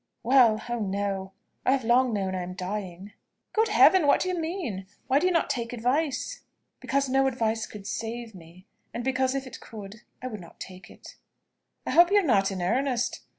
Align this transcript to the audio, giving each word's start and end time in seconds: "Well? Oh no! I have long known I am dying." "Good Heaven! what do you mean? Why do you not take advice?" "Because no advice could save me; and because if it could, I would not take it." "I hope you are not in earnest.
"Well? 0.23 0.59
Oh 0.67 0.79
no! 0.79 1.33
I 1.63 1.73
have 1.73 1.83
long 1.83 2.11
known 2.11 2.33
I 2.33 2.41
am 2.41 2.55
dying." 2.55 3.13
"Good 3.53 3.67
Heaven! 3.67 4.07
what 4.07 4.21
do 4.21 4.29
you 4.29 4.33
mean? 4.39 4.87
Why 5.05 5.19
do 5.19 5.27
you 5.27 5.31
not 5.31 5.47
take 5.47 5.73
advice?" 5.73 6.41
"Because 6.79 7.07
no 7.07 7.27
advice 7.27 7.67
could 7.67 7.85
save 7.85 8.33
me; 8.33 8.65
and 8.95 9.03
because 9.03 9.35
if 9.35 9.45
it 9.45 9.59
could, 9.59 9.97
I 10.19 10.25
would 10.25 10.41
not 10.41 10.59
take 10.59 10.89
it." 10.89 11.17
"I 11.85 11.91
hope 11.91 12.09
you 12.09 12.17
are 12.17 12.23
not 12.23 12.49
in 12.49 12.63
earnest. 12.63 13.21